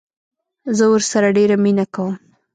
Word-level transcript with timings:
زه 0.77 0.85
ورسره 0.91 1.27
ډيره 1.37 1.55
مينه 1.63 1.85
کوم 1.93 2.13